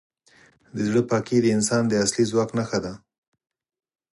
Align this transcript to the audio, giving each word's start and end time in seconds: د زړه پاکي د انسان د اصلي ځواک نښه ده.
د 0.75 0.77
زړه 0.87 1.01
پاکي 1.09 1.37
د 1.41 1.47
انسان 1.57 1.83
د 1.87 1.93
اصلي 2.05 2.23
ځواک 2.31 2.49
نښه 2.57 2.79
ده. 2.85 2.93